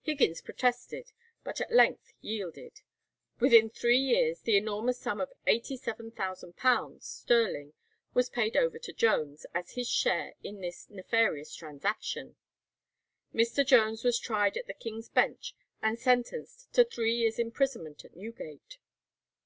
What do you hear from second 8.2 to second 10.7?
paid over to Jones as his share in